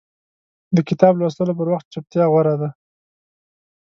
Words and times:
د 0.75 0.77
کتاب 0.89 1.13
لوستلو 1.19 1.57
پر 1.59 1.67
وخت 1.73 1.87
چپتیا 1.93 2.23
غوره 2.31 2.55
ده. 2.61 2.69